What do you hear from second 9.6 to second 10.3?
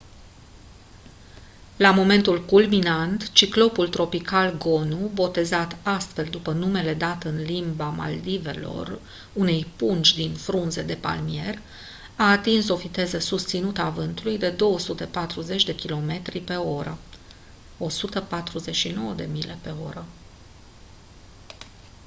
pungi